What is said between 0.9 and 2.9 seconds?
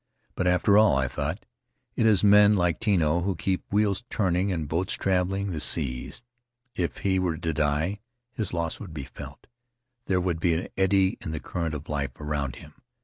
I thought, it is men like